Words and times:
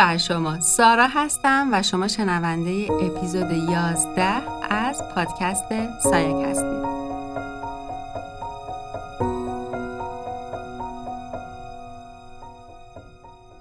بر 0.00 0.16
شما 0.16 0.60
سارا 0.60 1.06
هستم 1.06 1.68
و 1.72 1.82
شما 1.82 2.08
شنونده 2.08 2.88
اپیزود 3.00 3.52
11 3.52 4.22
از 4.70 5.02
پادکست 5.14 5.64
سایک 6.02 6.36
هستید 6.46 6.84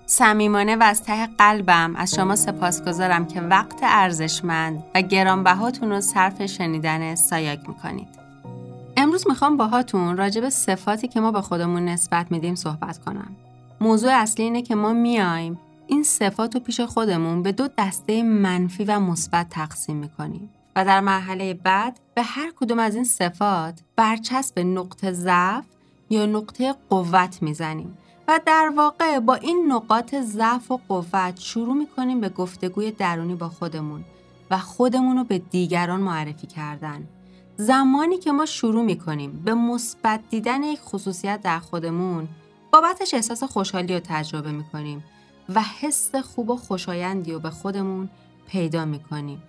صمیمانه 0.05 0.75
و 0.75 0.83
از 0.83 1.03
ته 1.03 1.27
قلبم 1.37 1.95
از 1.95 2.15
شما 2.15 2.35
سپاسگزارم 2.35 3.25
که 3.25 3.41
وقت 3.41 3.79
ارزشمند 3.83 4.83
و 4.95 5.01
گرانبهاتون 5.01 5.89
رو 5.89 6.01
صرف 6.01 6.45
شنیدن 6.45 7.15
سایاک 7.15 7.59
می‌کنید. 7.67 8.07
امروز 8.97 9.27
می‌خوام 9.27 9.57
باهاتون 9.57 10.17
راجع 10.17 10.41
به 10.41 10.49
صفاتی 10.49 11.07
که 11.07 11.19
ما 11.19 11.31
به 11.31 11.41
خودمون 11.41 11.85
نسبت 11.85 12.31
میدیم 12.31 12.55
صحبت 12.55 12.97
کنم. 12.97 13.35
موضوع 13.81 14.11
اصلی 14.13 14.43
اینه 14.45 14.61
که 14.61 14.75
ما 14.75 14.93
میایم 14.93 15.59
این 15.89 16.03
صفات 16.03 16.55
رو 16.55 16.61
پیش 16.61 16.81
خودمون 16.81 17.43
به 17.43 17.51
دو 17.51 17.67
دسته 17.77 18.23
منفی 18.23 18.83
و 18.83 18.99
مثبت 18.99 19.49
تقسیم 19.49 19.95
می‌کنیم 19.95 20.49
و 20.75 20.85
در 20.85 20.99
مرحله 20.99 21.53
بعد 21.53 21.99
به 22.15 22.23
هر 22.23 22.51
کدوم 22.55 22.79
از 22.79 22.95
این 22.95 23.03
صفات 23.03 23.79
برچسب 23.95 24.59
نقطه 24.59 25.11
ضعف 25.11 25.65
یا 26.09 26.25
نقطه 26.25 26.75
قوت 26.89 27.41
می‌زنیم 27.41 27.97
و 28.27 28.39
در 28.45 28.71
واقع 28.75 29.19
با 29.19 29.35
این 29.35 29.71
نقاط 29.71 30.15
ضعف 30.15 30.71
و 30.71 30.79
قوت 30.87 31.39
شروع 31.39 31.73
می‌کنیم 31.73 32.21
به 32.21 32.29
گفتگوی 32.29 32.91
درونی 32.91 33.35
با 33.35 33.49
خودمون 33.49 34.05
و 34.51 34.57
خودمون 34.57 35.17
رو 35.17 35.23
به 35.23 35.37
دیگران 35.37 36.01
معرفی 36.01 36.47
کردن. 36.47 37.07
زمانی 37.57 38.17
که 38.17 38.31
ما 38.31 38.45
شروع 38.45 38.85
می‌کنیم 38.85 39.41
به 39.45 39.53
مثبت 39.53 40.19
دیدن 40.29 40.63
یک 40.63 40.79
خصوصیت 40.79 41.41
در 41.41 41.59
خودمون 41.59 42.27
بابتش 42.71 43.13
احساس 43.13 43.43
خوشحالی 43.43 43.93
رو 43.93 43.99
تجربه 44.03 44.51
می‌کنیم 44.51 45.03
و 45.55 45.61
حس 45.61 46.15
خوب 46.15 46.49
و 46.49 46.55
خوشایندی 46.55 47.31
رو 47.31 47.39
به 47.39 47.49
خودمون 47.49 48.09
پیدا 48.47 48.85
می‌کنیم. 48.85 49.43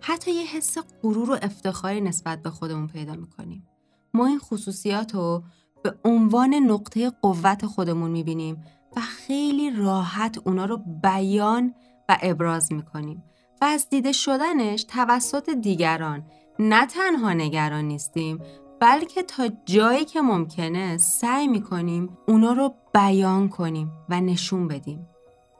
حتی 0.00 0.30
یه 0.30 0.46
حس 0.46 0.78
غرور 1.02 1.30
و 1.30 1.38
افتخاری 1.42 2.00
نسبت 2.00 2.42
به 2.42 2.50
خودمون 2.50 2.86
پیدا 2.86 3.14
می‌کنیم. 3.14 3.66
ما 4.14 4.26
این 4.26 4.38
خصوصیات 4.38 5.14
رو 5.14 5.42
به 5.82 5.94
عنوان 6.04 6.54
نقطه 6.54 7.10
قوت 7.10 7.66
خودمون 7.66 8.10
می‌بینیم 8.10 8.64
و 8.96 9.00
خیلی 9.00 9.70
راحت 9.70 10.38
اونا 10.44 10.64
رو 10.64 10.76
بیان 11.02 11.74
و 12.08 12.18
ابراز 12.22 12.72
می‌کنیم 12.72 13.24
و 13.60 13.64
از 13.64 13.88
دیده 13.88 14.12
شدنش 14.12 14.84
توسط 14.84 15.50
دیگران 15.50 16.22
نه 16.58 16.86
تنها 16.86 17.32
نگران 17.32 17.84
نیستیم 17.84 18.38
بلکه 18.80 19.22
تا 19.22 19.48
جایی 19.64 20.04
که 20.04 20.20
ممکنه 20.20 20.98
سعی 20.98 21.48
می‌کنیم 21.48 22.18
اونا 22.28 22.52
رو 22.52 22.74
بیان 22.94 23.48
کنیم 23.48 23.92
و 24.08 24.20
نشون 24.20 24.68
بدیم. 24.68 25.06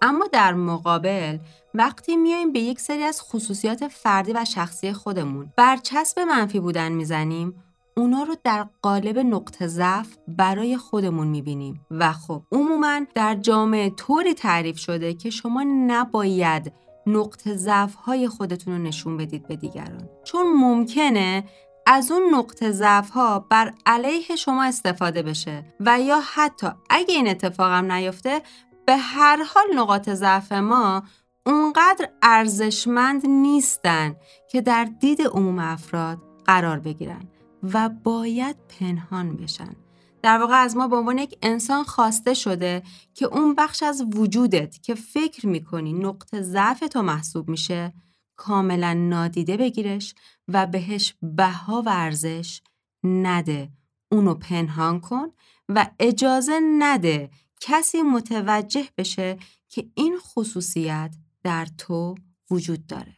اما 0.05 0.27
در 0.33 0.55
مقابل 0.55 1.39
وقتی 1.75 2.17
میایم 2.17 2.53
به 2.53 2.61
یک 2.61 2.81
سری 2.81 3.03
از 3.03 3.23
خصوصیات 3.23 3.89
فردی 3.89 4.33
و 4.33 4.45
شخصی 4.45 4.93
خودمون 4.93 5.53
برچسب 5.57 6.21
منفی 6.21 6.61
بودن 6.61 6.93
می‌زنیم 6.93 7.55
اونا 7.97 8.23
رو 8.23 8.37
در 8.45 8.67
قالب 8.83 9.19
نقطه 9.19 9.67
ضعف 9.67 10.09
برای 10.29 10.77
خودمون 10.77 11.27
می‌بینیم. 11.27 11.87
و 11.91 12.13
خب 12.13 12.43
عموما 12.53 13.01
در 13.15 13.35
جامعه 13.35 13.91
طوری 13.91 14.35
تعریف 14.35 14.79
شده 14.79 15.15
که 15.15 15.31
شما 15.31 15.65
نباید 15.67 16.73
نقطه 17.07 17.57
ضعف 17.57 17.95
های 17.95 18.29
خودتون 18.29 18.75
رو 18.75 18.83
نشون 18.83 19.17
بدید 19.17 19.49
به 19.49 19.57
دیگران. 19.57 20.09
چون 20.25 20.53
ممکنه 20.53 21.45
از 21.87 22.11
اون 22.11 22.35
نقطه 22.35 22.71
ضعف 22.71 23.11
ها 23.11 23.39
بر 23.39 23.75
علیه 23.87 24.37
شما 24.37 24.65
استفاده 24.65 25.23
بشه 25.23 25.65
و 25.81 26.01
یا 26.01 26.21
حتی 26.35 26.67
اگه 26.91 27.15
این 27.15 27.29
اتفاقم 27.29 27.93
نیفته 27.93 28.43
به 28.87 28.97
هر 28.97 29.43
حال 29.43 29.65
نقاط 29.75 30.11
ضعف 30.11 30.53
ما 30.53 31.03
اونقدر 31.47 32.09
ارزشمند 32.23 33.27
نیستن 33.27 34.17
که 34.51 34.61
در 34.61 34.85
دید 34.85 35.23
عموم 35.23 35.59
افراد 35.59 36.19
قرار 36.45 36.81
بگیرن 36.81 37.29
و 37.63 37.89
باید 37.89 38.57
پنهان 38.81 39.37
بشن. 39.37 39.77
در 40.23 40.39
واقع 40.39 40.55
از 40.55 40.77
ما 40.77 40.89
به 40.89 40.97
عنوان 40.97 41.19
یک 41.19 41.39
انسان 41.43 41.85
خواسته 41.85 42.35
شده 42.35 42.83
که 43.15 43.27
اون 43.27 43.55
بخش 43.55 43.83
از 43.83 44.05
وجودت 44.15 44.83
که 44.83 44.95
فکر 44.95 45.47
می‌کنی 45.47 45.93
نقطه 45.93 46.43
ضعف 46.43 46.81
تو 46.81 47.03
محسوب 47.03 47.49
میشه 47.49 47.93
کاملا 48.37 48.95
نادیده 48.95 49.57
بگیرش 49.57 50.15
و 50.49 50.67
بهش 50.67 51.15
بها 51.23 51.83
و 51.87 51.89
ارزش 51.89 52.63
نده. 53.05 53.71
اونو 54.13 54.35
پنهان 54.35 55.01
کن 55.01 55.27
و 55.69 55.87
اجازه 55.99 56.61
نده 56.79 57.31
کسی 57.67 58.03
متوجه 58.03 58.85
بشه 58.99 59.39
که 59.69 59.87
این 59.95 60.19
خصوصیت 60.19 61.15
در 61.43 61.67
تو 61.79 62.15
وجود 62.51 62.87
داره. 62.87 63.15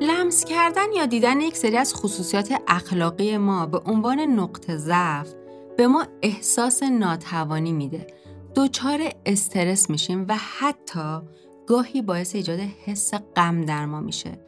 لمس 0.00 0.44
کردن 0.44 0.92
یا 0.96 1.06
دیدن 1.06 1.40
یک 1.40 1.56
سری 1.56 1.76
از 1.76 1.94
خصوصیات 1.94 2.62
اخلاقی 2.68 3.36
ما 3.36 3.66
به 3.66 3.78
عنوان 3.78 4.20
نقطه 4.20 4.76
ضعف 4.76 5.43
به 5.76 5.86
ما 5.86 6.06
احساس 6.22 6.82
ناتوانی 6.82 7.72
میده. 7.72 8.06
دچار 8.54 9.12
استرس 9.26 9.90
میشیم 9.90 10.26
و 10.28 10.36
حتی 10.58 11.20
گاهی 11.66 12.02
باعث 12.02 12.34
ایجاد 12.34 12.58
حس 12.58 13.14
غم 13.14 13.64
در 13.64 13.86
ما 13.86 14.00
میشه. 14.00 14.38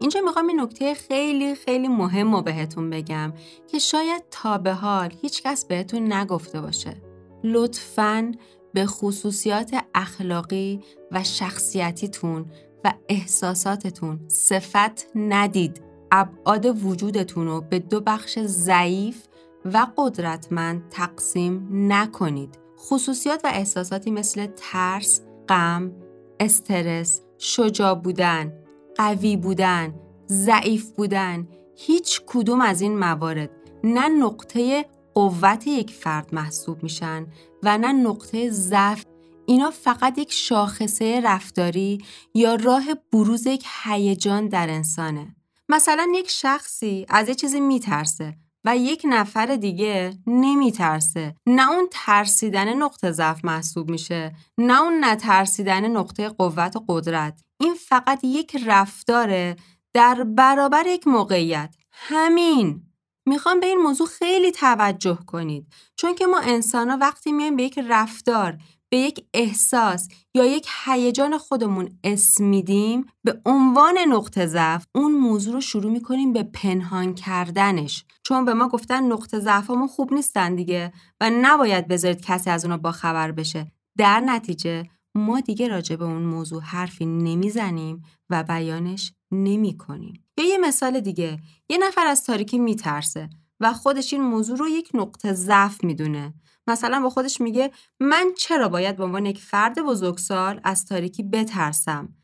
اینجا 0.00 0.20
می‌خوام 0.20 0.46
این 0.46 0.60
نکته 0.60 0.94
خیلی 0.94 1.54
خیلی 1.54 1.88
مهم 1.88 2.34
رو 2.34 2.42
بهتون 2.42 2.90
بگم 2.90 3.32
که 3.66 3.78
شاید 3.78 4.24
تا 4.30 4.58
به 4.58 4.72
حال 4.72 5.14
هیچکس 5.22 5.64
بهتون 5.64 6.12
نگفته 6.12 6.60
باشه. 6.60 6.96
لطفاً 7.44 8.32
به 8.74 8.86
خصوصیات 8.86 9.74
اخلاقی 9.94 10.80
و 11.12 11.24
شخصیتیتون 11.24 12.46
و 12.84 12.94
احساساتتون 13.08 14.20
صفت 14.28 15.06
ندید. 15.14 15.82
ابعاد 16.10 16.84
وجودتون 16.84 17.46
رو 17.46 17.60
به 17.60 17.78
دو 17.78 18.00
بخش 18.00 18.38
ضعیف 18.38 19.22
و 19.64 19.86
قدرتمند 19.96 20.88
تقسیم 20.90 21.68
نکنید. 21.92 22.58
خصوصیات 22.78 23.40
و 23.44 23.48
احساساتی 23.48 24.10
مثل 24.10 24.46
ترس، 24.46 25.20
غم، 25.48 25.92
استرس، 26.40 27.20
شجاع 27.38 27.94
بودن، 27.94 28.52
قوی 28.96 29.36
بودن، 29.36 29.94
ضعیف 30.28 30.90
بودن 30.90 31.48
هیچ 31.76 32.20
کدوم 32.26 32.60
از 32.60 32.80
این 32.80 32.98
موارد 32.98 33.50
نه 33.84 34.08
نقطه 34.08 34.86
قوت 35.14 35.66
یک 35.66 35.90
فرد 35.90 36.34
محسوب 36.34 36.82
میشن 36.82 37.26
و 37.62 37.78
نه 37.78 37.92
نقطه 37.92 38.50
ضعف. 38.50 39.04
اینا 39.46 39.70
فقط 39.70 40.18
یک 40.18 40.32
شاخصه 40.32 41.20
رفتاری 41.24 42.04
یا 42.34 42.54
راه 42.54 42.84
بروز 43.12 43.46
یک 43.46 43.66
هیجان 43.84 44.48
در 44.48 44.70
انسانه. 44.70 45.36
مثلا 45.68 46.12
یک 46.14 46.30
شخصی 46.30 47.06
از 47.08 47.28
یه 47.28 47.34
چیزی 47.34 47.60
میترسه. 47.60 48.36
و 48.64 48.76
یک 48.76 49.02
نفر 49.04 49.46
دیگه 49.46 50.18
نمیترسه. 50.26 51.34
نه 51.46 51.70
اون 51.70 51.88
ترسیدن 51.90 52.74
نقطه 52.74 53.10
ضعف 53.10 53.44
محسوب 53.44 53.90
میشه 53.90 54.34
نه 54.58 54.82
اون 54.82 55.04
نترسیدن 55.04 55.96
نقطه 55.96 56.28
قوت 56.28 56.76
و 56.76 56.84
قدرت. 56.88 57.40
این 57.60 57.74
فقط 57.74 58.24
یک 58.24 58.56
رفتاره 58.66 59.56
در 59.94 60.24
برابر 60.24 60.86
یک 60.86 61.06
موقعیت. 61.08 61.74
همین. 61.92 62.82
می‌خوام 63.26 63.60
به 63.60 63.66
این 63.66 63.78
موضوع 63.78 64.06
خیلی 64.06 64.52
توجه 64.52 65.18
کنید. 65.26 65.66
چون 65.96 66.14
که 66.14 66.26
ما 66.26 66.38
انسان 66.40 66.90
ها 66.90 66.96
وقتی 67.00 67.32
میایم 67.32 67.56
به 67.56 67.62
یک 67.62 67.78
رفتار 67.88 68.58
به 68.90 68.96
یک 68.96 69.26
احساس 69.34 70.08
یا 70.34 70.44
یک 70.44 70.68
هیجان 70.84 71.38
خودمون 71.38 71.98
اسم 72.04 72.44
میدیم 72.44 73.06
به 73.24 73.40
عنوان 73.46 73.98
نقطه 74.08 74.46
ضعف 74.46 74.86
اون 74.94 75.12
موضوع 75.12 75.54
رو 75.54 75.60
شروع 75.60 75.92
می‌کنیم 75.92 76.32
به 76.32 76.42
پنهان 76.42 77.14
کردنش. 77.14 78.04
چون 78.22 78.44
به 78.44 78.54
ما 78.54 78.68
گفتن 78.68 79.12
نقطه 79.12 79.40
ضعفمون 79.40 79.86
خوب 79.86 80.14
نیستن 80.14 80.54
دیگه 80.54 80.92
و 81.20 81.30
نباید 81.30 81.88
بذارید 81.88 82.20
کسی 82.20 82.50
از 82.50 82.64
اونو 82.64 82.78
با 82.78 82.92
خبر 82.92 83.32
بشه. 83.32 83.72
در 83.98 84.20
نتیجه 84.20 84.84
ما 85.14 85.40
دیگه 85.40 85.68
راجع 85.68 85.96
به 85.96 86.04
اون 86.04 86.22
موضوع 86.22 86.62
حرفی 86.62 87.06
نمی‌زنیم 87.06 88.02
و 88.30 88.42
بیانش 88.42 89.12
نمی 89.32 89.76
کنیم. 89.76 90.24
یا 90.38 90.44
یه 90.44 90.58
مثال 90.58 91.00
دیگه 91.00 91.38
یه 91.68 91.78
نفر 91.78 92.06
از 92.06 92.24
تاریکی 92.24 92.58
میترسه. 92.58 93.30
و 93.60 93.72
خودش 93.72 94.12
این 94.12 94.22
موضوع 94.22 94.56
رو 94.56 94.68
یک 94.68 94.90
نقطه 94.94 95.32
ضعف 95.32 95.84
می‌دونه. 95.84 96.34
مثلا 96.66 97.00
با 97.00 97.10
خودش 97.10 97.40
میگه 97.40 97.70
من 98.00 98.32
چرا 98.38 98.68
باید 98.68 98.96
به 98.96 99.04
عنوان 99.04 99.26
یک 99.26 99.40
فرد 99.40 99.82
بزرگسال 99.82 100.60
از 100.64 100.86
تاریکی 100.86 101.22
بترسم؟ 101.22 102.14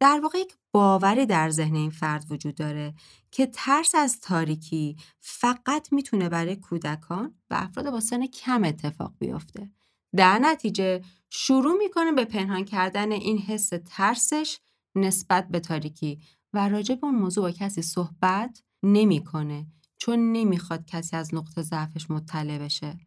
در 0.00 0.20
واقع 0.22 0.38
یک 0.38 0.54
باوری 0.72 1.26
در 1.26 1.50
ذهن 1.50 1.74
این 1.74 1.90
فرد 1.90 2.32
وجود 2.32 2.54
داره 2.54 2.94
که 3.30 3.46
ترس 3.46 3.94
از 3.94 4.20
تاریکی 4.20 4.96
فقط 5.20 5.92
می‌تونه 5.92 6.28
برای 6.28 6.56
کودکان 6.56 7.34
و 7.50 7.54
افراد 7.54 7.90
با 7.90 8.00
سن 8.00 8.26
کم 8.26 8.64
اتفاق 8.64 9.12
بیفته. 9.18 9.70
در 10.16 10.38
نتیجه 10.38 11.02
شروع 11.30 11.76
می‌کنه 11.78 12.12
به 12.12 12.24
پنهان 12.24 12.64
کردن 12.64 13.12
این 13.12 13.38
حس 13.38 13.70
ترسش 13.86 14.58
نسبت 14.94 15.48
به 15.48 15.60
تاریکی 15.60 16.20
و 16.52 16.68
راجع 16.68 16.94
به 16.94 17.06
اون 17.06 17.14
موضوع 17.14 17.44
با 17.44 17.50
کسی 17.50 17.82
صحبت 17.82 18.62
نمی‌کنه. 18.82 19.66
چون 20.00 20.32
نمی‌خواد 20.32 20.86
کسی 20.86 21.16
از 21.16 21.34
نقطه 21.34 21.62
ضعفش 21.62 22.10
مطلع 22.10 22.58
بشه. 22.58 22.98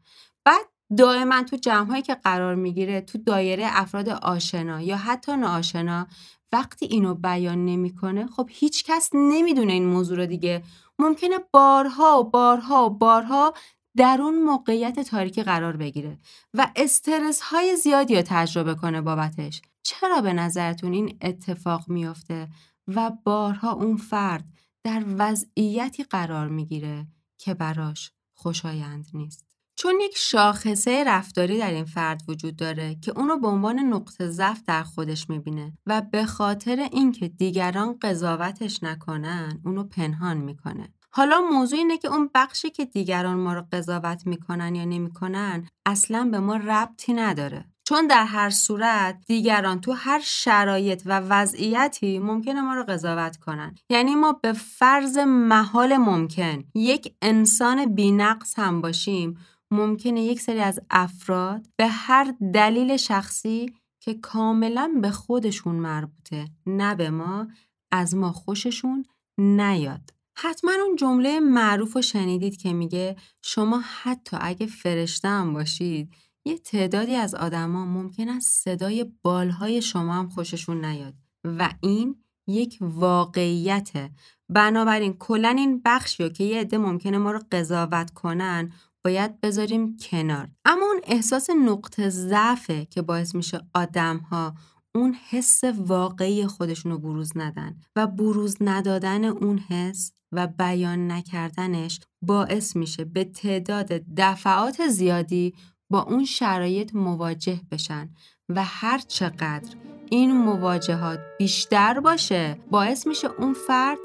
بعد 0.45 0.65
دائما 0.97 1.43
تو 1.43 1.57
جمعهایی 1.57 2.01
که 2.01 2.15
قرار 2.15 2.55
می‌گیره 2.55 3.01
تو 3.01 3.17
دایره 3.17 3.65
افراد 3.67 4.09
آشنا 4.09 4.81
یا 4.81 4.97
حتی 4.97 5.37
ناآشنا 5.37 6.07
وقتی 6.51 6.85
اینو 6.85 7.13
بیان 7.13 7.65
نمی‌کنه 7.65 8.27
خب 8.27 8.49
هیچ 8.51 8.83
کس 8.83 9.09
نمی‌دونه 9.13 9.73
این 9.73 9.85
موضوع 9.85 10.17
رو 10.17 10.25
دیگه. 10.25 10.63
ممکنه 10.99 11.39
بارها 11.51 12.19
و 12.19 12.23
بارها 12.23 12.85
و 12.85 12.89
بارها 12.89 13.53
در 13.97 14.17
اون 14.21 14.43
موقعیت 14.43 14.99
تاریکی 14.99 15.43
قرار 15.43 15.77
بگیره 15.77 16.17
و 16.53 16.71
استرس 16.75 17.41
های 17.41 17.75
زیادی 17.75 18.15
رو 18.15 18.21
تجربه 18.21 18.75
کنه 18.75 19.01
بابتش. 19.01 19.61
چرا 19.83 20.21
به 20.21 20.33
نظرتون 20.33 20.93
این 20.93 21.17
اتفاق 21.21 21.89
میافته 21.89 22.47
و 22.87 23.11
بارها 23.23 23.71
اون 23.71 23.97
فرد 23.97 24.45
در 24.83 25.03
وضعیتی 25.07 26.03
قرار 26.03 26.47
می‌گیره 26.47 27.07
که 27.37 27.53
براش 27.53 28.11
خوشایند 28.33 29.07
نیست. 29.13 29.45
چون 29.75 29.95
یک 30.01 30.17
شاخصه 30.17 31.03
رفتاری 31.07 31.57
در 31.57 31.71
این 31.71 31.85
فرد 31.85 32.21
وجود 32.27 32.55
داره 32.55 32.95
که 32.95 33.11
اونو 33.15 33.37
به 33.37 33.47
عنوان 33.47 33.79
نقطه 33.79 34.27
ضعف 34.27 34.63
در 34.67 34.83
خودش 34.83 35.29
می‌بینه 35.29 35.77
و 35.85 36.01
به 36.01 36.25
خاطر 36.25 36.89
اینکه 36.91 37.27
دیگران 37.27 37.97
قضاوتش 38.01 38.83
نکنن 38.83 39.61
اونو 39.65 39.83
پنهان 39.83 40.37
می‌کنه. 40.37 40.93
حالا 41.11 41.41
موضوع 41.51 41.79
اینه 41.79 41.97
که 41.97 42.07
اون 42.07 42.29
بخشی 42.35 42.69
که 42.69 42.85
دیگران 42.85 43.37
ما 43.37 43.53
رو 43.53 43.67
قضاوت 43.71 44.27
می‌کنن 44.27 44.75
یا 44.75 44.85
نمی‌کنن 44.85 45.67
اصلا 45.85 46.29
به 46.31 46.39
ما 46.39 46.55
ربطی 46.55 47.13
نداره. 47.13 47.72
چون 47.85 48.07
در 48.07 48.25
هر 48.25 48.49
صورت 48.49 49.23
دیگران 49.27 49.81
تو 49.81 49.91
هر 49.91 50.19
شرایط 50.23 51.01
و 51.05 51.19
وضعیتی 51.19 52.19
ممکنه 52.19 52.61
ما 52.61 52.73
رو 52.73 52.83
قضاوت 52.83 53.37
کنن. 53.37 53.75
یعنی 53.89 54.15
ما 54.15 54.31
به 54.31 54.53
فرض 54.53 55.17
محال 55.17 55.97
ممکن 55.97 56.63
یک 56.75 57.15
انسان 57.21 57.95
بینقص 57.95 58.59
هم 58.59 58.81
باشیم 58.81 59.37
ممکنه 59.71 60.21
یک 60.21 60.41
سری 60.41 60.59
از 60.59 60.79
افراد 60.89 61.67
به 61.77 61.87
هر 61.87 62.33
دلیل 62.53 62.97
شخصی 62.97 63.73
که 63.99 64.13
کاملا 64.13 64.99
به 65.01 65.11
خودشون 65.11 65.75
مربوطه 65.75 66.47
نه 66.65 66.95
به 66.95 67.09
ما 67.09 67.47
از 67.91 68.15
ما 68.15 68.31
خوششون 68.31 69.05
نیاد. 69.37 70.09
حتما 70.35 70.71
اون 70.85 70.95
جمله 70.95 71.39
معروف 71.39 71.95
و 71.95 72.01
شنیدید 72.01 72.57
که 72.57 72.73
میگه 72.73 73.15
شما 73.41 73.81
حتی 74.01 74.37
اگه 74.41 74.65
فرشته 74.65 75.27
هم 75.27 75.53
باشید 75.53 76.13
یه 76.45 76.57
تعدادی 76.57 77.15
از 77.15 77.35
آدما 77.35 77.85
ممکن 77.85 78.29
است 78.29 78.63
صدای 78.63 79.05
بالهای 79.21 79.81
شما 79.81 80.13
هم 80.13 80.29
خوششون 80.29 80.85
نیاد 80.85 81.13
و 81.43 81.69
این 81.81 82.15
یک 82.47 82.77
واقعیته. 82.81 84.11
بنابراین 84.49 85.13
کلا 85.13 85.49
این 85.49 85.81
بخشی 85.85 86.29
که 86.29 86.43
یه 86.43 86.59
عده 86.59 86.77
ممکنه 86.77 87.17
ما 87.17 87.31
رو 87.31 87.39
قضاوت 87.51 88.11
کنن 88.11 88.71
باید 89.05 89.41
بذاریم 89.41 89.97
کنار. 89.97 90.49
اما 90.65 90.85
اون 90.85 91.01
احساس 91.03 91.49
نقطه 91.49 92.09
ضعفه 92.09 92.85
که 92.85 93.01
باعث 93.01 93.35
میشه 93.35 93.61
آدم 93.73 94.17
ها 94.17 94.55
اون 94.95 95.15
حس 95.29 95.63
واقعی 95.63 96.47
خودشون 96.47 96.91
رو 96.91 96.97
بروز 96.97 97.31
ندن 97.35 97.75
و 97.95 98.07
بروز 98.07 98.57
ندادن 98.61 99.25
اون 99.25 99.57
حس 99.57 100.11
و 100.31 100.47
بیان 100.47 101.11
نکردنش 101.11 101.99
باعث 102.21 102.75
میشه 102.75 103.05
به 103.05 103.23
تعداد 103.23 103.87
دفعات 104.17 104.87
زیادی 104.87 105.53
با 105.93 106.01
اون 106.01 106.25
شرایط 106.25 106.95
مواجه 106.95 107.59
بشن 107.71 108.09
و 108.49 108.63
هر 108.63 108.97
چقدر 108.97 109.75
این 110.09 110.31
مواجهات 110.31 111.19
بیشتر 111.39 111.99
باشه 111.99 112.57
باعث 112.71 113.07
میشه 113.07 113.27
اون 113.39 113.53
فرد 113.53 113.97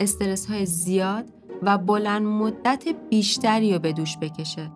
استرس 0.00 0.46
های 0.46 0.66
زیاد 0.66 1.24
و 1.62 1.78
بلند 1.78 2.22
مدت 2.22 2.84
بیشتری 3.10 3.72
رو 3.72 3.78
به 3.78 3.92
دوش 3.92 4.18
بکشه. 4.18 4.72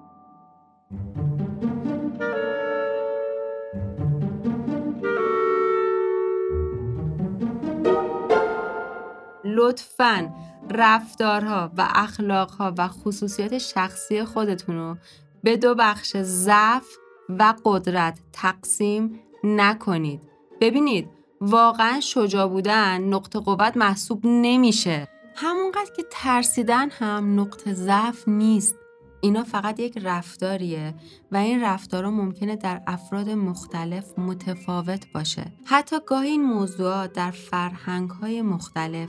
لطفاً 9.45 10.35
رفتارها 10.71 11.71
و 11.77 11.89
اخلاقها 11.95 12.75
و 12.79 12.89
خصوصیات 12.89 13.59
شخصی 13.59 14.25
خودتون 14.25 14.77
رو 14.77 14.97
به 15.43 15.57
دو 15.57 15.75
بخش 15.75 16.17
ضعف 16.17 16.87
و 17.29 17.55
قدرت 17.65 18.19
تقسیم 18.33 19.21
نکنید. 19.45 20.21
ببینید 20.61 21.09
واقعا 21.41 22.01
شجاع 22.01 22.47
بودن 22.47 23.01
نقطه 23.01 23.39
قوت 23.39 23.77
محسوب 23.77 24.21
نمیشه. 24.25 25.09
همونقدر 25.37 25.93
که 25.97 26.05
ترسیدن 26.11 26.91
هم 26.91 27.41
نقطه 27.41 27.75
ضعف 27.75 28.29
نیست. 28.29 28.75
اینا 29.21 29.45
فقط 29.45 29.81
یک 29.81 29.99
رفتاریه 30.03 30.95
و 31.33 31.37
این 31.37 31.63
رفتارها 31.63 32.11
ممکنه 32.11 32.57
در 32.57 32.83
افراد 32.87 33.29
مختلف 33.29 34.19
متفاوت 34.19 35.13
باشه. 35.15 35.53
حتی 35.65 35.97
گاهی 36.07 36.31
این 36.31 36.45
موضوعات 36.45 37.13
در 37.13 37.31
فرهنگ‌های 37.31 38.43
مختلف 38.43 39.09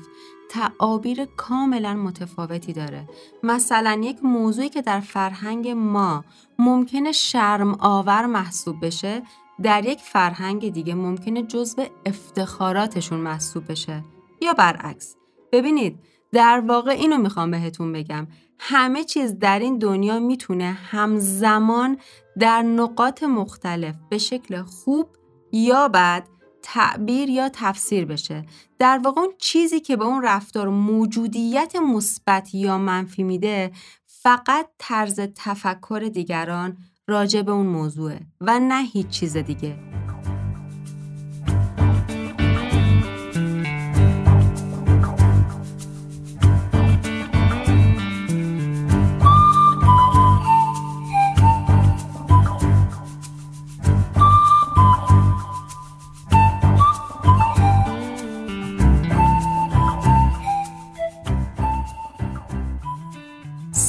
تعابیر 0.49 1.25
کاملا 1.25 1.93
متفاوتی 1.93 2.73
داره. 2.73 3.07
مثلا 3.43 4.01
یک 4.03 4.23
موضوعی 4.23 4.69
که 4.69 4.81
در 4.81 4.99
فرهنگ 4.99 5.67
ما 5.67 6.25
ممکنه 6.59 7.11
شرم 7.11 7.73
آور 7.79 8.25
محسوب 8.25 8.85
بشه 8.85 9.21
در 9.63 9.85
یک 9.85 9.99
فرهنگ 9.99 10.73
دیگه 10.73 10.95
ممکنه 10.95 11.43
جزو 11.43 11.85
افتخاراتشون 12.05 13.19
محسوب 13.19 13.71
بشه. 13.71 14.03
یا 14.41 14.53
برعکس. 14.53 15.15
ببینید 15.51 15.99
در 16.31 16.63
واقع 16.67 16.91
اینو 16.91 17.17
می‌خوام 17.17 17.51
بهتون 17.51 17.93
بگم. 17.93 18.27
همه 18.63 19.03
چیز 19.03 19.39
در 19.39 19.59
این 19.59 19.77
دنیا 19.77 20.19
می‌تونه 20.19 20.71
همزمان 20.71 21.97
در 22.39 22.61
نقاط 22.61 23.23
مختلف 23.23 23.95
به 24.09 24.17
شکل 24.17 24.61
خوب 24.61 25.07
یا 25.51 25.87
بد 25.87 26.27
تعبیر 26.61 27.29
یا 27.29 27.49
تفسیر 27.53 28.05
بشه. 28.05 28.45
در 28.79 28.97
واقع 29.03 29.21
اون 29.21 29.33
چیزی 29.37 29.79
که 29.79 29.95
به 29.95 30.05
اون 30.05 30.23
رفتار 30.23 30.69
موجودیت 30.69 31.75
مثبت 31.75 32.55
یا 32.55 32.77
منفی 32.77 33.23
میده 33.23 33.71
فقط 34.05 34.67
طرز 34.77 35.19
تفکر 35.35 36.09
دیگران 36.13 36.77
راجع 37.07 37.41
به 37.41 37.51
اون 37.51 37.65
موضوعه 37.65 38.19
و 38.41 38.59
نه 38.59 38.83
هیچ 38.83 39.07
چیز 39.07 39.37
دیگه. 39.37 40.00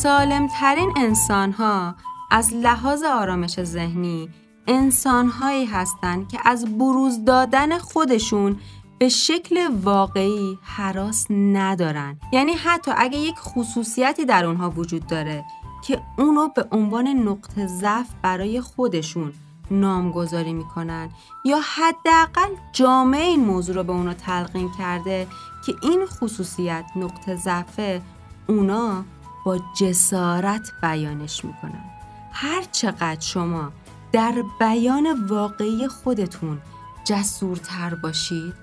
سالمترین 0.02 0.92
انسان 0.96 1.52
ها 1.52 1.94
از 2.30 2.54
لحاظ 2.54 3.02
آرامش 3.02 3.62
ذهنی 3.62 4.28
انسان 4.66 5.28
هایی 5.28 5.64
هستند 5.64 6.28
که 6.28 6.38
از 6.44 6.78
بروز 6.78 7.24
دادن 7.24 7.78
خودشون 7.78 8.60
به 8.98 9.08
شکل 9.08 9.68
واقعی 9.82 10.58
حراس 10.62 11.26
ندارن. 11.30 12.18
یعنی 12.32 12.52
حتی 12.52 12.90
اگه 12.96 13.18
یک 13.18 13.38
خصوصیتی 13.38 14.24
در 14.24 14.44
اونها 14.44 14.70
وجود 14.70 15.06
داره 15.06 15.44
که 15.86 16.00
اونو 16.18 16.48
به 16.48 16.66
عنوان 16.72 17.06
نقطه 17.08 17.66
ضعف 17.66 18.08
برای 18.22 18.60
خودشون 18.60 19.32
نامگذاری 19.70 20.52
می‌کنن 20.52 21.10
یا 21.44 21.60
حداقل 21.76 22.54
جامعه 22.72 23.24
این 23.24 23.44
موضوع 23.44 23.74
رو 23.74 23.82
به 23.82 23.92
اونا 23.92 24.14
تلقین 24.14 24.70
کرده 24.78 25.26
که 25.66 25.74
این 25.82 26.06
خصوصیت 26.06 26.84
نقطه 26.96 27.36
ضعفه 27.36 28.02
اونا 28.48 29.04
با 29.44 29.58
جسارت 29.80 30.72
بیانش 30.82 31.44
می‌کنم. 31.44 31.84
هر 32.32 32.62
چقدر 32.72 33.20
شما 33.20 33.72
در 34.12 34.34
بیان 34.60 35.26
واقعی 35.28 35.88
خودتون 35.88 36.58
جسورتر 37.04 37.94
باشید 37.94 38.54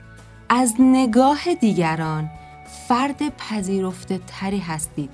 از 0.50 0.74
نگاه 0.80 1.54
دیگران 1.62 2.30
فرد 2.88 3.38
پذیرفته 3.38 4.20
تری 4.28 4.60
هستید. 4.60 5.14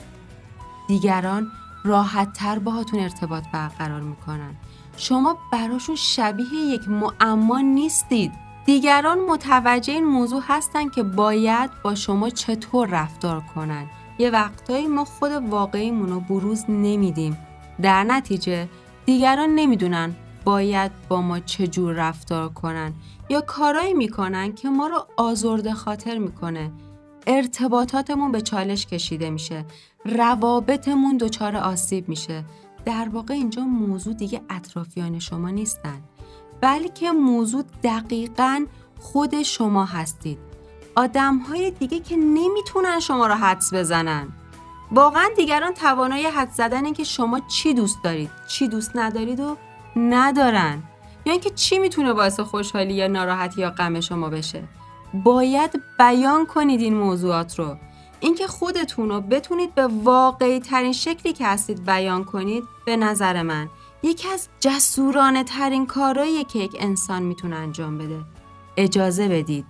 دیگران 0.87 1.47
راحت 1.83 2.33
تر 2.33 2.59
باهاتون 2.59 2.99
ارتباط 2.99 3.43
برقرار 3.53 4.01
می‌کنن. 4.01 4.55
شما 4.97 5.37
براشون 5.51 5.95
شبیه 5.95 6.53
یک 6.53 6.89
معما 6.89 7.59
نیستید. 7.59 8.31
دیگران 8.65 9.19
متوجه 9.19 9.93
این 9.93 10.05
موضوع 10.05 10.41
هستن 10.47 10.89
که 10.89 11.03
باید 11.03 11.69
با 11.83 11.95
شما 11.95 12.29
چطور 12.29 12.87
رفتار 12.87 13.41
کنن. 13.55 13.85
یه 14.17 14.29
وقتایی 14.29 14.87
ما 14.87 15.05
خود 15.05 15.31
واقعیمون 15.31 16.09
رو 16.09 16.19
بروز 16.19 16.65
نمیدیم. 16.69 17.37
در 17.81 18.03
نتیجه 18.03 18.69
دیگران 19.05 19.49
نمی‌دونن 19.49 20.15
باید 20.45 20.91
با 21.09 21.21
ما 21.21 21.39
چجور 21.39 21.93
رفتار 21.93 22.49
کنن 22.49 22.93
یا 23.29 23.41
کارایی 23.41 23.93
می‌کنن 23.93 24.53
که 24.53 24.69
ما 24.69 24.87
رو 24.87 25.05
آزرده 25.17 25.73
خاطر 25.73 26.17
می‌کنه. 26.17 26.71
ارتباطاتمون 27.27 28.31
به 28.31 28.41
چالش 28.41 28.85
کشیده 28.85 29.29
میشه. 29.29 29.65
روابطمون 30.05 31.17
دچار 31.17 31.55
آسیب 31.55 32.09
میشه. 32.09 32.45
در 32.85 33.09
واقع 33.13 33.33
اینجا 33.33 33.63
موضوع 33.63 34.13
دیگه 34.13 34.41
اطرافیان 34.49 35.19
شما 35.19 35.49
نیستن. 35.49 36.01
بلکه 36.61 37.11
موضوع 37.11 37.63
دقیقا 37.83 38.65
خود 38.99 39.43
شما 39.43 39.85
هستید. 39.85 40.37
آدم 40.95 41.37
های 41.37 41.71
دیگه 41.71 41.99
که 41.99 42.15
نمی‌تونن 42.15 42.99
شما 42.99 43.27
را 43.27 43.35
حدس 43.35 43.73
بزنن. 43.73 44.27
واقعا 44.91 45.29
دیگران 45.35 45.73
توانایی 45.73 46.25
حد 46.25 46.51
زدن 46.51 46.93
که 46.93 47.03
شما 47.03 47.39
چی 47.39 47.73
دوست 47.73 48.03
دارید 48.03 48.29
چی 48.47 48.67
دوست 48.67 48.91
ندارید 48.95 49.39
و 49.39 49.57
ندارن. 49.95 50.83
یا 51.25 51.31
اینکه 51.31 51.49
چی 51.49 51.79
می‌تونه 51.79 52.13
باعث 52.13 52.39
خوشحالی 52.39 52.93
یا 52.93 53.07
ناراحتی 53.07 53.61
یا 53.61 53.69
غم 53.69 53.99
شما 53.99 54.29
بشه. 54.29 54.63
باید 55.13 55.81
بیان 55.99 56.45
کنید 56.45 56.81
این 56.81 56.97
موضوعات 56.97 57.59
رو. 57.59 57.77
اینکه 58.19 58.47
خودتون 58.47 59.09
رو 59.09 59.21
بتونید 59.21 59.75
به 59.75 59.87
واقعی 59.87 60.59
ترین 60.59 60.93
شکلی 60.93 61.33
که 61.33 61.47
هستید 61.47 61.85
بیان 61.85 62.23
کنید 62.23 62.63
به 62.85 62.97
نظر 62.97 63.41
من 63.41 63.69
یکی 64.03 64.27
از 64.29 64.47
جسورانه 64.59 65.43
ترین 65.43 65.85
کارهایی 65.85 66.43
که 66.43 66.59
یک 66.59 66.77
انسان 66.79 67.23
می‌تونه 67.23 67.55
انجام 67.55 67.97
بده. 67.97 68.19
اجازه 68.77 69.27
بدید. 69.27 69.65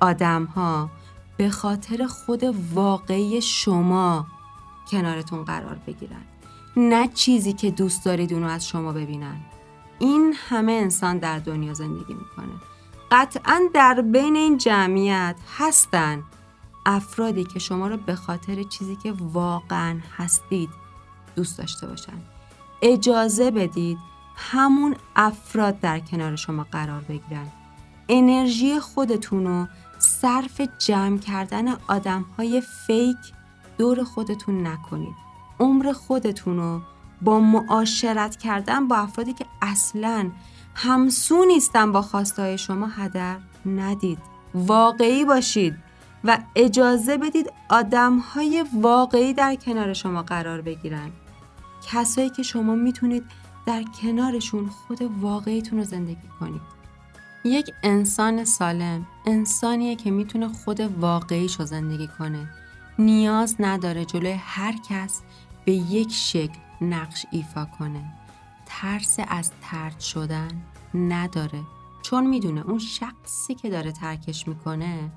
آدم 0.00 0.44
ها 0.44 0.90
به 1.36 1.50
خاطر 1.50 2.06
خود 2.06 2.42
واقعی 2.74 3.42
شما 3.42 4.26
کنارتون 4.90 5.44
قرار 5.44 5.78
بگیرن. 5.86 6.22
نه 6.76 7.08
چیزی 7.08 7.52
که 7.52 7.70
دوست 7.70 8.04
دارید 8.04 8.32
اونو 8.32 8.46
از 8.46 8.68
شما 8.68 8.92
ببینن. 8.92 9.36
این 9.98 10.34
همه 10.48 10.72
انسان 10.72 11.18
در 11.18 11.38
دنیا 11.38 11.74
زندگی 11.74 12.14
می‌کنه. 12.14 12.52
قطعا 13.10 13.60
در 13.74 14.00
بین 14.00 14.36
این 14.36 14.58
جمعیت 14.58 15.36
هستن 15.58 16.22
افرادی 16.86 17.44
که 17.44 17.58
شما 17.58 17.88
رو 17.88 17.96
به 17.96 18.14
خاطر 18.14 18.62
چیزی 18.62 18.96
که 18.96 19.14
واقعا 19.32 19.98
هستید 20.16 20.70
دوست 21.36 21.58
داشته 21.58 21.86
باشن. 21.86 22.20
اجازه 22.82 23.50
بدید 23.50 23.98
همون 24.36 24.96
افراد 25.16 25.80
در 25.80 26.00
کنار 26.00 26.36
شما 26.36 26.66
قرار 26.72 27.00
بگیرن. 27.00 27.46
انرژی 28.08 28.80
خودتون 28.80 29.46
رو 29.46 29.66
صرف 29.98 30.60
جمع 30.78 31.18
کردن 31.18 31.68
آدم 31.88 32.24
های 32.38 32.62
فیک 32.86 33.16
دور 33.78 34.04
خودتون 34.04 34.66
نکنید. 34.66 35.14
عمر 35.60 35.92
خودتون 35.92 36.56
رو 36.56 36.80
با 37.22 37.40
معاشرت 37.40 38.36
کردن 38.36 38.88
با 38.88 38.96
افرادی 38.96 39.32
که 39.32 39.46
اصلا 39.62 40.30
همسو 40.74 41.44
نیستن 41.44 41.92
با 41.92 42.02
خواستهای 42.02 42.58
شما 42.58 42.86
هدر 42.86 43.36
ندید. 43.66 44.18
واقعی 44.54 45.24
باشید 45.24 45.74
و 46.24 46.38
اجازه 46.56 47.16
بدید 47.16 47.52
آدم 47.68 48.18
های 48.18 48.64
واقعی 48.74 49.32
در 49.34 49.54
کنار 49.54 49.92
شما 49.92 50.22
قرار 50.22 50.60
بگیرن. 50.60 51.10
کسایی 51.86 52.30
که 52.30 52.42
شما 52.42 52.74
می‌تونید 52.74 53.24
در 53.66 53.82
کنارشون 54.02 54.66
خود 54.66 55.02
واقعیتون 55.20 55.78
رو 55.78 55.84
زندگی 55.84 56.28
کنید. 56.40 56.77
یک 57.44 57.74
انسان 57.82 58.44
سالم 58.44 59.06
انسانیه 59.26 59.96
که 59.96 60.10
می‌تونه 60.10 60.48
خود 60.48 60.80
واقعیش 60.80 61.60
رو 61.60 61.66
زندگی 61.66 62.08
کنه. 62.18 62.48
نیاز 62.98 63.56
نداره 63.58 64.04
جلوی 64.04 64.32
هر 64.32 64.74
کس 64.88 65.20
به 65.64 65.72
یک 65.72 66.12
شکل 66.12 66.58
نقش 66.80 67.26
ایفا 67.30 67.64
کنه. 67.78 68.12
ترس 68.66 69.16
از 69.28 69.50
ترد 69.62 70.00
شدن 70.00 70.48
نداره. 70.94 71.60
چون 72.02 72.26
می‌دونه 72.26 72.60
اون 72.66 72.78
شخصی 72.78 73.54
که 73.54 73.70
داره 73.70 73.92
ترکش 73.92 74.48
می‌کنه 74.48 75.10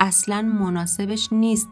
اصلا 0.00 0.42
مناسبش 0.42 1.32
نیست. 1.32 1.68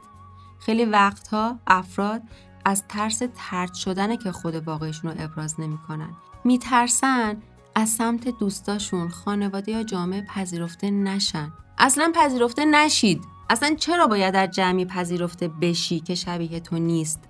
خیلی 0.58 0.84
وقتها 0.84 1.58
افراد 1.66 2.22
از 2.64 2.84
ترس 2.88 3.22
ترد 3.36 3.74
شدنه 3.74 4.16
که 4.16 4.32
خود 4.32 4.54
واقعیشون 4.54 5.10
رو 5.10 5.24
ابراز 5.24 5.60
نمی‌کنن. 5.60 6.10
میترسن 6.44 7.36
از 7.78 7.88
سمت 7.88 8.28
دوستاشون 8.28 9.08
خانواده 9.08 9.72
یا 9.72 9.82
جامعه 9.82 10.22
پذیرفته 10.22 10.90
نشن. 10.90 11.52
اصلا 11.78 12.12
پذیرفته 12.14 12.64
نشید. 12.64 13.24
اصلا 13.50 13.74
چرا 13.74 14.06
باید 14.06 14.34
در 14.34 14.46
جمعی 14.46 14.84
پذیرفته 14.84 15.48
بشی 15.48 16.00
که 16.00 16.14
شبیه 16.14 16.60
تو 16.60 16.78
نیست 16.78 17.20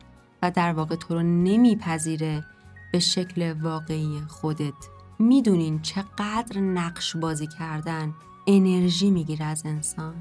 و 0.42 0.50
در 0.50 0.72
واقع 0.72 0.96
تو 0.96 1.14
رو 1.14 1.22
نمیپذیره 1.22 2.44
به 2.92 2.98
شکل 2.98 3.52
واقعی 3.52 4.20
خودت؟ 4.28 4.74
می‌دونین 5.18 5.82
چقدر 5.82 6.60
نقش 6.60 7.16
بازی 7.16 7.46
کردن 7.46 8.14
انرژی 8.46 9.10
می‌گیره 9.10 9.44
از 9.44 9.62
انسان؟ 9.66 10.14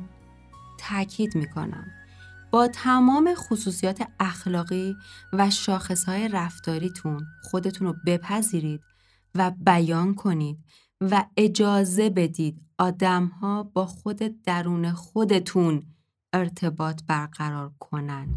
تاکید 0.77 1.35
می‌کنم. 1.35 1.85
با 2.51 2.67
تمام 2.67 3.33
خصوصیات 3.35 4.07
اخلاقی 4.19 4.95
و 5.33 5.49
شاخصهای 5.49 6.27
رفتاریتون 6.27 7.25
خودتون 7.43 7.87
رو 7.87 7.95
بپذیرید 8.05 8.81
و 9.35 9.51
بیان 9.65 10.15
کنید 10.15 10.57
و 11.01 11.25
اجازه 11.37 12.09
بدید 12.09 12.61
آدم 12.77 13.25
ها 13.25 13.63
با 13.63 13.85
خود 13.85 14.41
درون 14.43 14.91
خودتون 14.91 15.83
ارتباط 16.33 17.01
برقرار 17.07 17.71
کنن. 17.79 18.27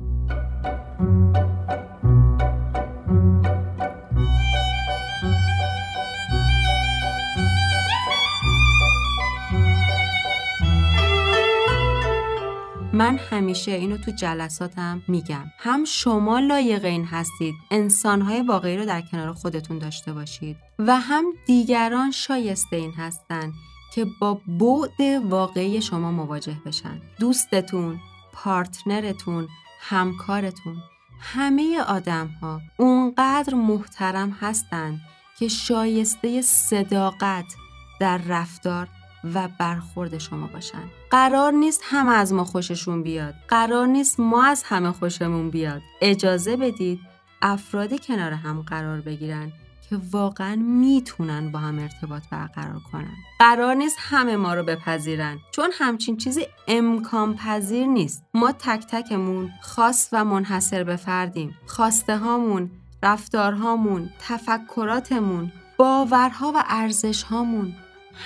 من 12.98 13.18
همیشه 13.30 13.72
اینو 13.72 13.96
تو 13.96 14.10
جلساتم 14.10 15.02
میگم. 15.08 15.44
هم 15.58 15.84
شما 15.84 16.38
لایق 16.38 16.84
این 16.84 17.04
هستید 17.04 17.54
انسانهای 17.70 18.40
واقعی 18.40 18.76
رو 18.76 18.84
در 18.84 19.00
کنار 19.00 19.32
خودتون 19.32 19.78
داشته 19.78 20.12
باشید 20.12 20.56
و 20.78 20.96
هم 20.96 21.24
دیگران 21.46 22.10
شایسته 22.10 22.76
این 22.76 22.92
هستند 22.92 23.52
که 23.94 24.06
با 24.20 24.34
بعد 24.34 25.24
واقعی 25.24 25.82
شما 25.82 26.10
مواجه 26.10 26.56
بشن. 26.66 27.00
دوستتون 27.20 28.00
پارتنرتون 28.32 29.48
همکارتون 29.80 30.76
همه 31.20 31.80
آدم 31.88 32.26
ها 32.26 32.60
اونقدر 32.76 33.54
محترم 33.54 34.30
هستند 34.40 35.00
که 35.38 35.48
شایسته 35.48 36.42
صداقت 36.42 37.54
در 38.00 38.18
رفتار 38.28 38.88
و 39.34 39.48
برخورد 39.58 40.18
شما 40.18 40.46
باشن. 40.46 40.84
قرار 41.10 41.52
نیست 41.52 41.80
همه 41.84 42.12
از 42.12 42.32
ما 42.32 42.44
خوششون 42.44 43.02
بیاد. 43.02 43.34
قرار 43.48 43.86
نیست 43.86 44.20
ما 44.20 44.44
از 44.44 44.62
همه 44.62 44.92
خوشمون 44.92 45.50
بیاد. 45.50 45.82
اجازه 46.00 46.56
بدید 46.56 47.00
افرادی 47.42 47.98
کنار 47.98 48.32
هم 48.32 48.62
قرار 48.62 49.00
بگیرن 49.00 49.52
که 49.90 50.00
واقعا 50.12 50.56
می‌تونن 50.56 51.52
با 51.52 51.58
هم 51.58 51.78
ارتباط 51.78 52.22
برقرار 52.30 52.80
کنن. 52.92 53.14
قرار 53.38 53.74
نیست 53.74 53.96
همه 54.00 54.36
ما 54.36 54.54
رو 54.54 54.62
بپذیرن. 54.62 55.38
چون 55.54 55.70
همچین 55.72 56.16
چیزی 56.16 56.46
امکان 56.68 57.36
پذیر 57.36 57.86
نیست. 57.86 58.24
ما 58.34 58.52
تک 58.52 58.86
تکمون 58.90 59.50
خاص 59.62 60.08
و 60.12 60.24
منحصر 60.24 60.84
به 60.84 60.96
فردیم. 60.96 61.54
خواسته 61.66 62.16
هامون 62.18 62.70
رفتارهامون 63.02 64.10
تفکراتمون 64.20 65.52
باورها 65.78 66.52
و 66.54 66.64
ارزش 66.68 67.22
هامون 67.22 67.74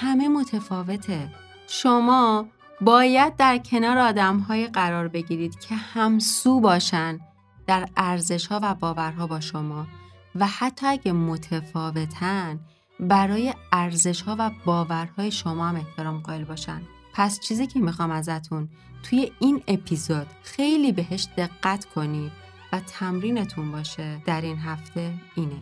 همه 0.01 0.29
متفاوته. 0.29 1.29
شما 1.67 2.47
باید 2.81 3.37
در 3.37 3.59
کنار 3.59 3.99
آدم 3.99 4.47
قرار 4.75 5.09
بگیرید 5.09 5.61
که 5.61 5.75
همسو 5.75 6.61
باشن 6.61 7.21
در 7.67 7.89
ارزش 7.97 8.47
ها 8.47 8.61
و 8.63 8.75
باورها 8.75 9.27
با 9.27 9.41
شما 9.41 9.87
و 10.35 10.47
حتی 10.47 10.87
اگه 10.87 11.13
متفاوتن 11.13 12.61
برای 13.01 13.55
ارزش 13.73 14.23
ها 14.23 14.37
و 14.39 14.51
باورهای 14.65 15.31
شما 15.31 15.69
هم 15.69 15.77
احترام 15.77 16.19
قائل 16.19 16.45
باشن. 16.45 16.83
پس 17.15 17.41
چیزی 17.41 17.67
که 17.67 17.81
می‌خوام 17.81 18.11
ازتون 18.11 18.69
توی 19.03 19.33
این 19.41 19.63
اپیزود 19.69 20.27
خیلی 20.43 20.93
بهش 20.93 21.29
دقت 21.37 21.85
کنید 21.85 22.33
و 22.73 22.81
تمرینتون 22.81 23.73
باشه 23.73 24.23
در 24.27 24.41
این 24.41 24.59
هفته 24.59 25.15
اینه. 25.35 25.59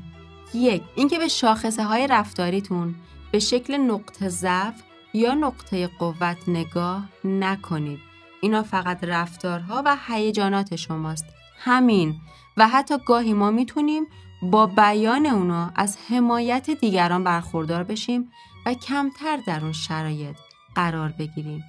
یک 0.55 0.83
اینکه 0.95 1.19
به 1.19 1.29
شاخصه 1.29 1.85
های 1.85 2.07
رفتاریتون 2.07 2.95
به 3.33 3.39
شکل 3.39 3.77
نقطه 3.77 4.29
ضعف 4.29 4.75
یا 5.15 5.35
نقطه 5.35 5.87
قوت 5.87 6.49
نگاه 6.49 7.09
نکنید. 7.25 7.99
اینا 8.41 8.63
فقط 8.63 9.05
رفتارها 9.05 9.83
و 9.87 9.97
هیجانات 10.09 10.77
شماست. 10.77 11.25
همین 11.59 12.17
و 12.57 12.69
حتی 12.69 12.95
گاهی 13.07 13.33
ما 13.33 13.51
می‌تونیم 13.51 14.07
با 14.43 14.67
بیان 14.67 15.27
اونا 15.27 15.73
از 15.77 15.99
حمایت 16.09 16.71
دیگران 16.71 17.25
برخوردار 17.25 17.83
بشیم 17.83 18.31
و 18.67 18.75
کمتر 18.75 19.37
در 19.47 19.61
اون 19.61 19.73
شرایط 19.73 20.37
قرار 20.75 21.09
بگیریم. 21.19 21.65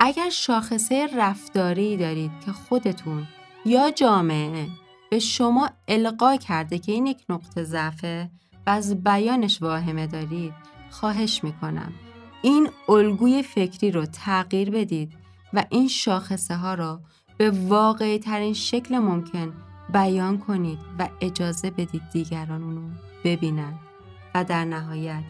اگر 0.00 0.30
شاخصه 0.30 1.08
رفتاری 1.16 1.96
دارید 1.96 2.30
که 2.46 2.52
خودتون 2.52 3.26
یا 3.66 3.90
جامعه 3.90 4.66
به 5.10 5.18
شما 5.18 5.70
القا 5.88 6.36
کرده 6.36 6.78
که 6.78 6.92
این 6.92 7.06
یک 7.06 7.24
نقطه 7.28 7.64
ضعفه 7.64 8.30
و 8.66 8.70
از 8.70 9.04
بیانش 9.04 9.62
واهمه 9.62 10.06
دارید 10.06 10.75
خواهش 10.90 11.44
می‌کنم. 11.44 11.92
این 12.42 12.68
الگوی 12.88 13.42
فکری 13.42 13.90
رو 13.90 14.06
تغییر 14.06 14.70
بدید 14.70 15.12
و 15.52 15.64
این 15.70 15.88
شاخصه 15.88 16.56
ها 16.56 16.74
را 16.74 17.00
به 17.36 17.50
واقعی 17.50 18.18
ترین 18.18 18.54
شکل 18.54 18.98
ممکن 18.98 19.52
بیان 19.92 20.38
کنید 20.38 20.78
و 20.98 21.08
اجازه 21.20 21.70
بدید 21.70 22.02
دیگران 22.12 22.62
اونو 22.62 22.88
ببینن. 23.24 23.74
و 24.34 24.44
در 24.44 24.64
نهایت 24.64 25.22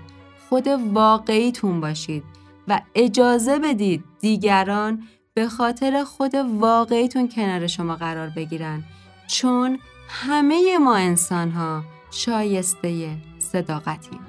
خود 0.49 0.67
واقعیتون 0.93 1.81
باشید 1.81 2.25
و 2.69 2.81
اجازه 2.95 3.59
بدید 3.59 4.05
دیگران 4.21 5.03
به 5.35 5.49
خاطر 5.49 6.05
خود 6.05 6.35
واقعیتون 6.35 7.29
کنار 7.29 7.67
شما 7.67 7.97
قرار 7.97 8.29
بگیرن. 8.29 8.85
چون 9.27 9.79
همه 10.09 10.79
ما 10.79 10.97
انسان 10.97 11.51
ها 11.51 11.85
شایسته 12.11 13.17
صداقتیم. 13.39 14.26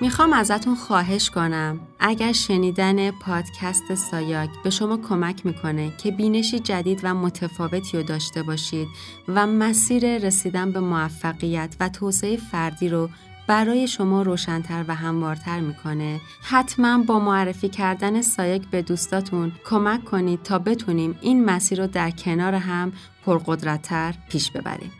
می‌خوام 0.00 0.32
ازتون 0.32 0.74
خواهش 0.74 1.30
کنم. 1.30 1.80
اگر 2.00 2.32
شنیدن 2.32 3.10
پادکست 3.10 3.94
سایاک 3.94 4.50
به 4.64 4.70
شما 4.70 4.96
کمک 4.96 5.46
می‌کنه 5.46 5.92
که 5.98 6.10
بینشی 6.10 6.58
جدید 6.58 7.00
و 7.02 7.14
متفاوتی 7.14 7.96
رو 7.96 8.02
داشته 8.02 8.42
باشید 8.42 8.88
و 9.28 9.46
مسیر 9.46 10.18
رسیدن 10.18 10.72
به 10.72 10.80
موفقیت 10.80 11.76
و 11.80 11.88
توسعه 11.88 12.36
فردی 12.36 12.88
رو 12.88 13.08
برای 13.46 13.88
شما 13.88 14.22
روشنتر 14.22 14.84
و 14.88 14.94
هموارتر 14.94 15.60
می‌کنه. 15.60 16.20
حتما 16.42 16.98
با 16.98 17.18
معرفی 17.18 17.68
کردن 17.68 18.22
سایک 18.22 18.62
به 18.70 18.82
دوستاتون 18.82 19.52
کمک 19.64 20.04
کنید 20.04 20.42
تا 20.42 20.58
بتونیم 20.58 21.18
این 21.20 21.44
مسیر 21.44 21.80
رو 21.80 21.86
در 21.86 22.10
کنار 22.10 22.54
هم 22.54 22.92
پرقدرتتر 23.26 24.14
پیش 24.28 24.50
ببریم. 24.50 24.92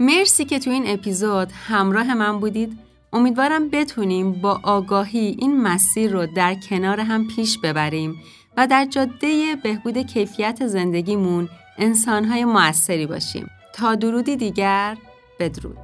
مرسی 0.00 0.44
که 0.44 0.58
تو 0.58 0.70
این 0.70 0.84
اپیزود 0.86 1.52
همراه 1.68 2.14
من 2.14 2.40
بودید. 2.40 2.78
امیدوارم 3.12 3.68
بتونیم 3.68 4.32
با 4.32 4.60
آگاهی 4.62 5.36
این 5.38 5.62
مسیر 5.62 6.12
رو 6.12 6.26
در 6.26 6.54
کنار 6.54 7.00
هم 7.00 7.28
پیش 7.28 7.58
ببریم 7.58 8.16
و 8.56 8.66
در 8.66 8.84
جاده 8.84 9.56
بهبود 9.62 9.98
کیفیت 9.98 10.66
زندگیمون 10.66 11.48
انسانهای 11.78 12.44
موثری 12.44 13.06
باشیم. 13.06 13.50
تا 13.74 13.94
درودی 13.94 14.36
دیگر 14.36 14.96
بدرود. 15.38 15.78